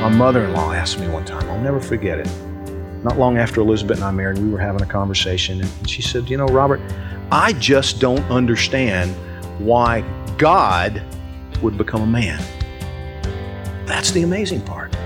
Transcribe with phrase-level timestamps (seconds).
[0.00, 2.26] My mother in law asked me one time, I'll never forget it.
[3.04, 6.30] Not long after Elizabeth and I married, we were having a conversation, and she said,
[6.30, 6.80] You know, Robert,
[7.30, 9.14] I just don't understand
[9.58, 10.00] why
[10.38, 11.02] God
[11.60, 12.42] would become a man.
[13.84, 14.96] That's the amazing part.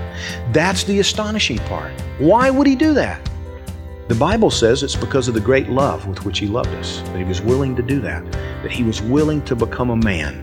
[0.53, 1.91] That's the astonishing part.
[2.17, 3.19] Why would he do that?
[4.07, 7.17] The Bible says it's because of the great love with which he loved us, that
[7.17, 10.41] he was willing to do that, that he was willing to become a man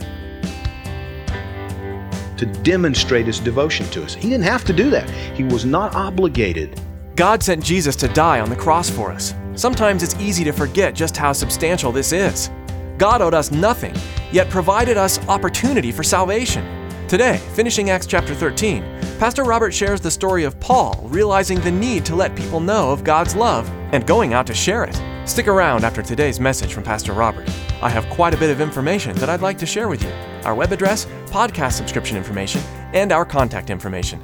[2.42, 4.14] to demonstrate his devotion to us.
[4.14, 5.08] He didn't have to do that.
[5.36, 6.80] He was not obligated.
[7.14, 9.32] God sent Jesus to die on the cross for us.
[9.54, 12.50] Sometimes it's easy to forget just how substantial this is.
[12.98, 13.94] God owed us nothing,
[14.32, 16.66] yet provided us opportunity for salvation.
[17.06, 18.82] Today, finishing Acts chapter 13,
[19.20, 23.04] Pastor Robert shares the story of Paul realizing the need to let people know of
[23.04, 25.00] God's love and going out to share it.
[25.28, 27.48] Stick around after today's message from Pastor Robert.
[27.82, 30.12] I have quite a bit of information that I'd like to share with you
[30.44, 32.60] our web address, podcast subscription information,
[32.92, 34.20] and our contact information.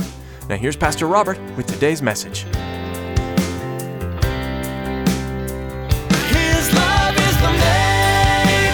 [0.49, 2.45] Now, here's Pastor Robert with today's message.
[6.31, 8.73] His love is the main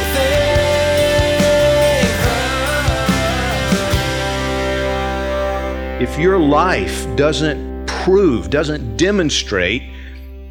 [5.97, 6.03] thing.
[6.03, 9.94] If your life doesn't prove, doesn't demonstrate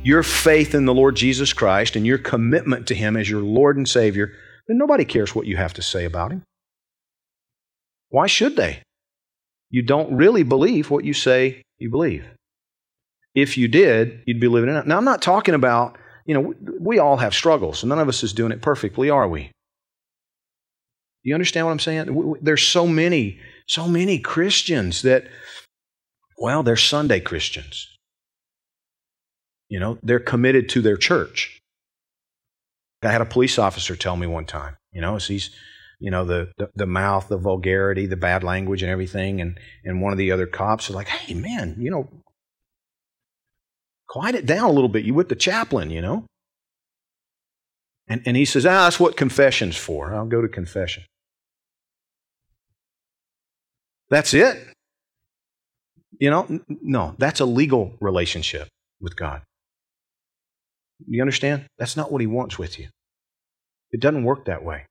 [0.03, 3.77] your faith in the Lord Jesus Christ and your commitment to Him as your Lord
[3.77, 4.33] and Savior,
[4.67, 6.43] then nobody cares what you have to say about Him.
[8.09, 8.83] Why should they?
[9.69, 12.25] You don't really believe what you say you believe.
[13.33, 14.85] If you did, you'd be living in it.
[14.85, 17.81] Now, I'm not talking about, you know, we, all have struggles.
[17.81, 19.45] And none of us is doing it perfectly, are we?
[19.45, 22.35] Do you understand what I'm saying?
[22.41, 25.25] There's so many, so many Christians that,
[26.37, 27.87] well, they're Sunday Christians.
[29.73, 31.59] You know, they're committed to their church.
[33.01, 35.49] I had a police officer tell me one time, you know, as he's,
[35.99, 39.41] you know, the, the, the mouth, the vulgarity, the bad language and everything.
[39.41, 42.07] And, and one of the other cops was like, hey, man, you know,
[44.07, 45.05] quiet it down a little bit.
[45.05, 46.27] You with the chaplain, you know?
[48.07, 50.13] And, and he says, ah, that's what confession's for.
[50.13, 51.01] I'll go to confession.
[54.11, 54.67] That's it?
[56.19, 58.67] You know, no, that's a legal relationship
[59.01, 59.41] with God.
[61.07, 61.65] You understand?
[61.77, 62.87] That's not what he wants with you.
[63.91, 64.85] It doesn't work that way.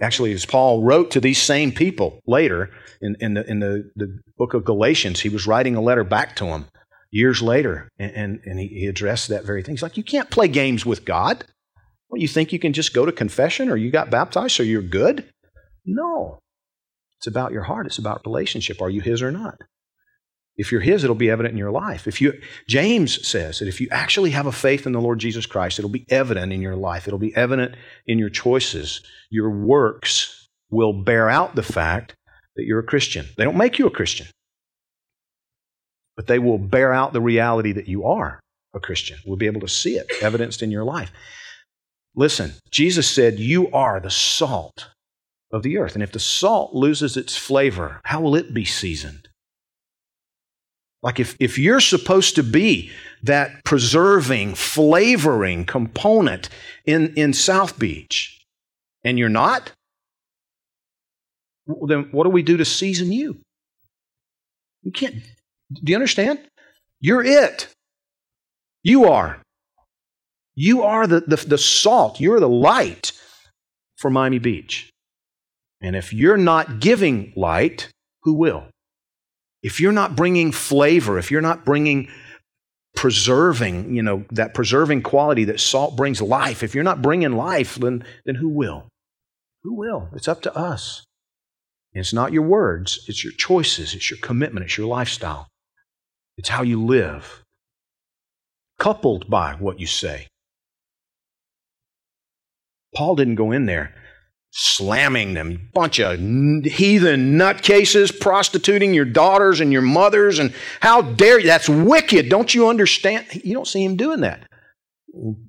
[0.00, 2.70] Actually, as Paul wrote to these same people later
[3.02, 6.36] in, in, the, in the, the book of Galatians, he was writing a letter back
[6.36, 6.66] to them
[7.10, 9.74] years later, and, and, and he, addressed that very thing.
[9.74, 11.44] He's like, You can't play games with God.
[12.08, 14.82] What, you think you can just go to confession or you got baptized so you're
[14.82, 15.28] good?
[15.84, 16.38] No.
[17.18, 18.80] It's about your heart, it's about relationship.
[18.80, 19.58] Are you His or not?
[20.60, 22.06] If you're His, it'll be evident in your life.
[22.06, 22.38] If you,
[22.68, 25.90] James says that if you actually have a faith in the Lord Jesus Christ, it'll
[25.90, 27.08] be evident in your life.
[27.08, 27.76] It'll be evident
[28.06, 29.00] in your choices.
[29.30, 32.14] Your works will bear out the fact
[32.56, 33.24] that you're a Christian.
[33.38, 34.26] They don't make you a Christian,
[36.14, 38.38] but they will bear out the reality that you are
[38.74, 39.16] a Christian.
[39.24, 41.10] We'll be able to see it evidenced in your life.
[42.14, 44.88] Listen, Jesus said, You are the salt
[45.50, 45.94] of the earth.
[45.94, 49.29] And if the salt loses its flavor, how will it be seasoned?
[51.02, 52.90] Like if, if you're supposed to be
[53.22, 56.48] that preserving, flavoring component
[56.84, 58.38] in, in South Beach,
[59.02, 59.72] and you're not,
[61.66, 63.40] then what do we do to season you?
[64.82, 65.14] You can't.
[65.72, 66.40] Do you understand?
[67.00, 67.68] You're it.
[68.82, 69.40] You are.
[70.54, 72.20] You are the, the, the salt.
[72.20, 73.12] You're the light
[73.96, 74.90] for Miami Beach.
[75.80, 77.88] And if you're not giving light,
[78.22, 78.66] who will?
[79.62, 82.08] If you're not bringing flavor, if you're not bringing
[82.94, 87.76] preserving, you know, that preserving quality that salt brings life, if you're not bringing life,
[87.76, 88.88] then, then who will?
[89.62, 90.08] Who will?
[90.14, 91.04] It's up to us.
[91.92, 95.48] And it's not your words, it's your choices, it's your commitment, it's your lifestyle.
[96.36, 97.42] It's how you live,
[98.78, 100.28] coupled by what you say.
[102.94, 103.94] Paul didn't go in there
[104.50, 111.38] slamming them, bunch of heathen nutcases, prostituting your daughters and your mothers, and how dare
[111.38, 111.46] you?
[111.46, 112.28] That's wicked.
[112.28, 113.26] Don't you understand?
[113.44, 114.48] You don't see him doing that.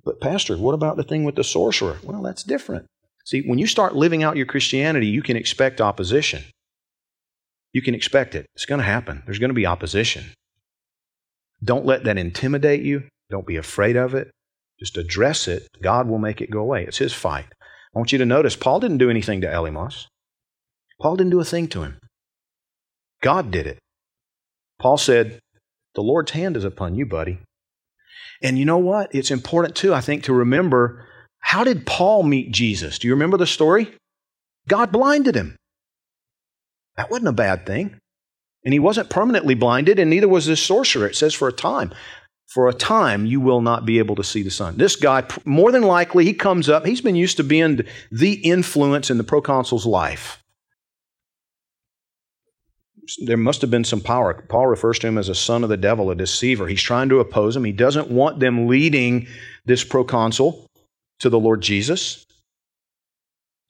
[0.03, 1.97] But, Pastor, what about the thing with the sorcerer?
[2.03, 2.85] Well, that's different.
[3.25, 6.43] See, when you start living out your Christianity, you can expect opposition.
[7.73, 8.47] You can expect it.
[8.55, 9.23] It's going to happen.
[9.25, 10.25] There's going to be opposition.
[11.63, 13.03] Don't let that intimidate you.
[13.29, 14.31] Don't be afraid of it.
[14.79, 15.67] Just address it.
[15.81, 16.85] God will make it go away.
[16.85, 17.45] It's His fight.
[17.93, 20.07] I want you to notice Paul didn't do anything to Elymas.
[21.01, 21.99] Paul didn't do a thing to him.
[23.21, 23.79] God did it.
[24.79, 25.39] Paul said,
[25.95, 27.39] The Lord's hand is upon you, buddy.
[28.41, 29.13] And you know what?
[29.13, 31.05] It's important too, I think, to remember
[31.39, 32.99] how did Paul meet Jesus?
[32.99, 33.93] Do you remember the story?
[34.67, 35.57] God blinded him.
[36.97, 37.97] That wasn't a bad thing.
[38.63, 41.07] And he wasn't permanently blinded, and neither was this sorcerer.
[41.07, 41.93] It says for a time.
[42.53, 44.75] For a time, you will not be able to see the sun.
[44.75, 46.85] This guy, more than likely, he comes up.
[46.85, 47.79] He's been used to being
[48.11, 50.43] the influence in the proconsul's life.
[53.23, 54.33] There must have been some power.
[54.49, 56.67] Paul refers to him as a son of the devil, a deceiver.
[56.67, 57.63] He's trying to oppose him.
[57.63, 59.27] He doesn't want them leading
[59.65, 60.67] this proconsul
[61.19, 62.25] to the Lord Jesus.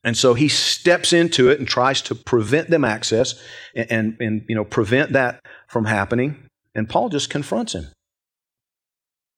[0.03, 3.39] And so he steps into it and tries to prevent them access
[3.75, 6.49] and, and, and, you know prevent that from happening.
[6.73, 7.85] And Paul just confronts him,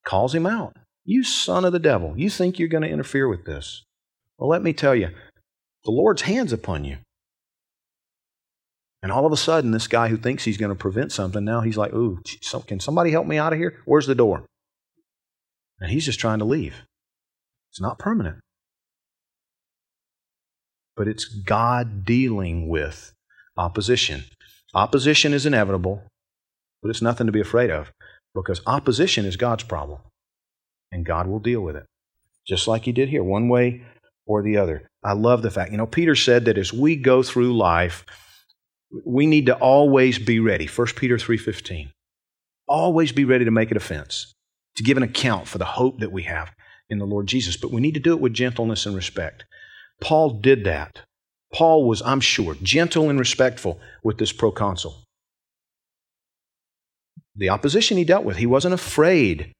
[0.05, 0.75] calls him out.
[1.05, 3.83] You son of the devil, you think you're going to interfere with this?
[4.37, 5.09] Well, let me tell you,
[5.85, 6.97] the Lord's hand's upon you.
[9.01, 11.59] And all of a sudden, this guy who thinks he's going to prevent something, now
[11.61, 12.21] he's like, ooh,
[12.67, 13.81] can somebody help me out of here?
[13.85, 14.45] Where's the door?
[15.81, 16.83] And he's just trying to leave.
[17.69, 18.37] It's not permanent
[20.95, 23.13] but it's God dealing with
[23.57, 24.25] opposition.
[24.73, 26.03] Opposition is inevitable,
[26.81, 27.91] but it's nothing to be afraid of
[28.33, 29.99] because opposition is God's problem,
[30.91, 31.85] and God will deal with it,
[32.47, 33.83] just like He did here, one way
[34.25, 34.87] or the other.
[35.03, 38.05] I love the fact, you know, Peter said that as we go through life,
[39.05, 40.67] we need to always be ready.
[40.67, 41.91] 1 Peter 3:15.
[42.67, 44.33] Always be ready to make a defense,
[44.75, 46.51] to give an account for the hope that we have
[46.89, 49.43] in the Lord Jesus, but we need to do it with gentleness and respect.
[49.99, 51.01] Paul did that.
[51.53, 54.95] Paul was, I'm sure, gentle and respectful with this proconsul.
[57.35, 59.53] The opposition he dealt with, he wasn't afraid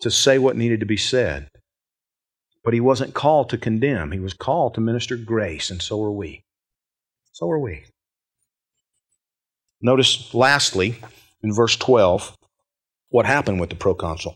[0.00, 1.48] to say what needed to be said.
[2.62, 4.12] But he wasn't called to condemn.
[4.12, 6.42] He was called to minister grace, and so are we.
[7.32, 7.84] So are we.
[9.82, 10.96] Notice, lastly,
[11.42, 12.36] in verse 12,
[13.10, 14.34] what happened with the proconsul.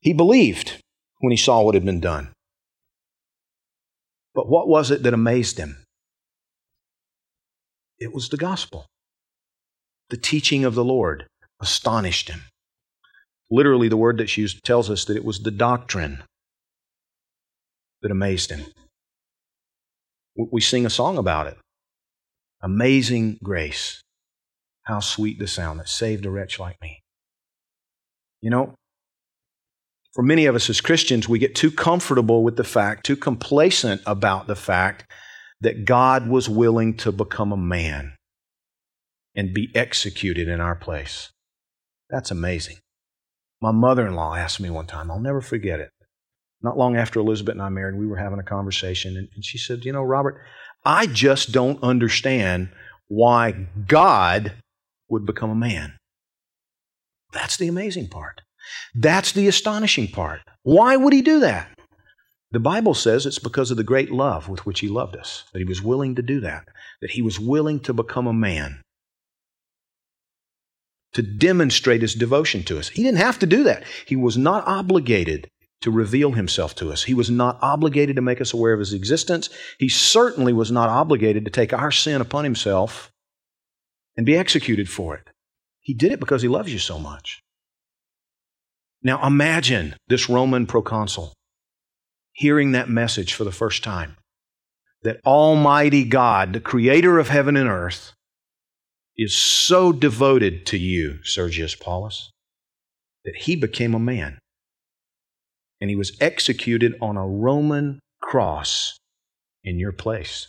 [0.00, 0.82] He believed
[1.20, 2.32] when he saw what had been done.
[4.34, 5.82] But what was it that amazed him?
[7.98, 8.86] It was the gospel.
[10.10, 11.26] The teaching of the Lord
[11.60, 12.42] astonished him.
[13.50, 16.22] Literally, the word that's used tells us that it was the doctrine
[18.02, 18.66] that amazed him.
[20.36, 21.56] We sing a song about it
[22.62, 24.02] Amazing grace.
[24.82, 27.00] How sweet the sound that saved a wretch like me.
[28.40, 28.74] You know,
[30.14, 34.00] for many of us as Christians, we get too comfortable with the fact, too complacent
[34.06, 35.04] about the fact
[35.60, 38.14] that God was willing to become a man
[39.34, 41.30] and be executed in our place.
[42.10, 42.76] That's amazing.
[43.60, 45.90] My mother in law asked me one time, I'll never forget it.
[46.62, 49.84] Not long after Elizabeth and I married, we were having a conversation, and, she said,
[49.84, 50.40] You know, Robert,
[50.84, 52.70] I just don't understand
[53.08, 54.54] why God
[55.08, 55.96] would become a man.
[57.32, 58.40] That's the amazing part.
[58.94, 60.40] That's the astonishing part.
[60.62, 61.68] Why would he do that?
[62.52, 65.58] The Bible says it's because of the great love with which he loved us, that
[65.58, 66.68] he was willing to do that,
[67.00, 68.80] that he was willing to become a man,
[71.16, 72.88] to demonstrate his devotion to us.
[72.88, 73.84] He didn't have to do that.
[74.04, 75.48] He was not obligated
[75.80, 77.04] to reveal himself to us.
[77.04, 79.48] He was not obligated to make us aware of his existence.
[79.78, 83.10] He certainly was not obligated to take our sin upon himself
[84.14, 85.30] and be executed for it.
[85.80, 87.42] He did it because he loves you so much.
[89.02, 91.32] Now imagine this Roman proconsul
[92.32, 94.16] hearing that message for the first time
[95.02, 98.12] that Almighty God, the creator of heaven and earth,
[99.16, 102.30] is so devoted to you, Sergius Paulus,
[103.24, 104.38] that he became a man.
[105.80, 108.96] And he was executed on a Roman cross
[109.62, 110.48] in your place,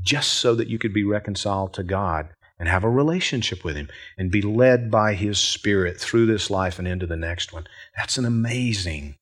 [0.00, 3.88] just so that you could be reconciled to God and have a relationship with Him
[4.16, 7.66] and be led by His Spirit through this life and into the next one.
[7.96, 9.16] That's an amazing,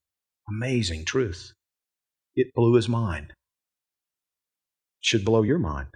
[0.49, 1.53] amazing truth.
[2.37, 3.31] It blew his mind.
[3.31, 3.35] It
[5.07, 5.89] should blow your mind.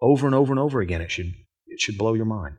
[0.00, 1.34] Over and over and over again, it should,
[1.66, 2.56] it should blow your mind.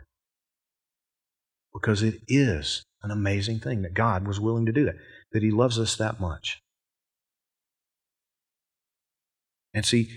[1.73, 4.95] Because it is an amazing thing that God was willing to do that,
[5.31, 6.59] that He loves us that much.
[9.73, 10.09] And see,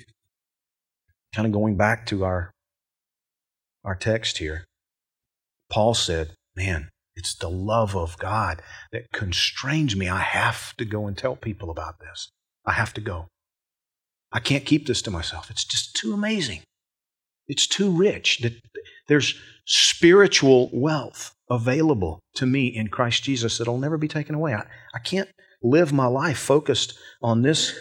[1.35, 2.50] kind of going back to our,
[3.85, 4.65] our text here,
[5.71, 8.62] Paul said, Man, it's the love of God
[8.93, 10.09] that constrains me.
[10.09, 12.31] I have to go and tell people about this.
[12.65, 13.29] I have to go.
[14.33, 15.50] I can't keep this to myself.
[15.50, 16.62] It's just too amazing.
[17.50, 18.47] It's too rich.
[19.09, 19.35] There's
[19.66, 24.54] spiritual wealth available to me in Christ Jesus that'll never be taken away.
[24.54, 24.64] I,
[24.95, 25.28] I can't
[25.61, 27.76] live my life focused on this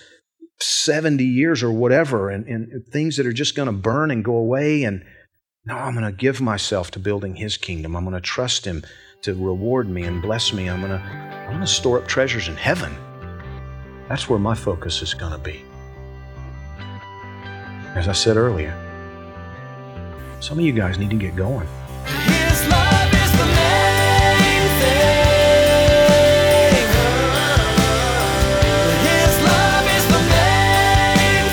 [0.59, 4.35] 70 years or whatever and, and things that are just going to burn and go
[4.37, 4.83] away.
[4.83, 5.05] And
[5.65, 7.95] no, I'm going to give myself to building His kingdom.
[7.95, 8.83] I'm going to trust Him
[9.21, 10.67] to reward me and bless me.
[10.67, 12.95] I'm going to I'm going to store up treasures in heaven.
[14.07, 15.63] That's where my focus is going to be.
[17.95, 18.88] As I said earlier,
[20.39, 21.67] some of you guys need to get going.
[22.05, 25.19] His love is the main thing.
[29.03, 31.45] His love is the main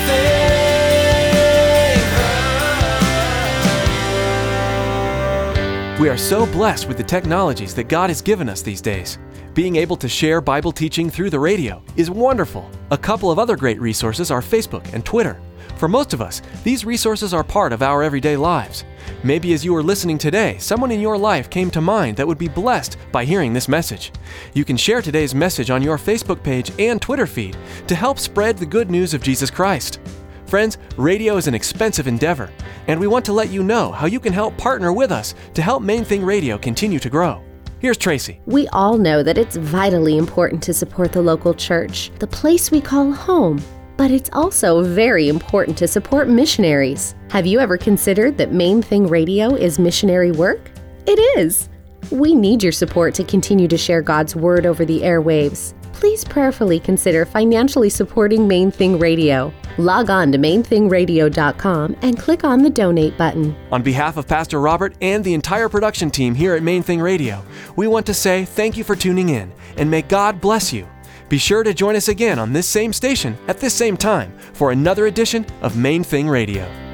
[5.97, 6.01] thing.
[6.01, 9.17] We are so blessed with the technologies that God has given us these days.
[9.53, 12.69] Being able to share Bible teaching through the radio is wonderful.
[12.91, 15.41] A couple of other great resources are Facebook and Twitter.
[15.77, 18.83] For most of us, these resources are part of our everyday lives.
[19.23, 22.39] Maybe as you are listening today, someone in your life came to mind that would
[22.39, 24.11] be blessed by hearing this message.
[24.55, 27.55] You can share today's message on your Facebook page and Twitter feed
[27.87, 29.99] to help spread the good news of Jesus Christ.
[30.47, 32.49] Friends, radio is an expensive endeavor,
[32.87, 35.61] and we want to let you know how you can help partner with us to
[35.61, 37.43] help Main Thing Radio continue to grow.
[37.79, 38.39] Here's Tracy.
[38.47, 42.81] We all know that it's vitally important to support the local church, the place we
[42.81, 43.61] call home.
[43.97, 47.15] But it's also very important to support missionaries.
[47.31, 50.71] Have you ever considered that Main Thing Radio is missionary work?
[51.07, 51.67] It is.
[52.11, 55.73] We need your support to continue to share God's Word over the airwaves.
[55.93, 59.51] Please prayerfully consider financially supporting Main Thing Radio.
[59.79, 63.55] Log on to mainthingradio.com and click on the donate button.
[63.71, 67.43] On behalf of Pastor Robert and the entire production team here at Main Thing Radio,
[67.75, 70.87] we want to say thank you for tuning in and may God bless you.
[71.29, 74.71] Be sure to join us again on this same station at this same time for
[74.71, 76.86] another edition of Main Thing Radio.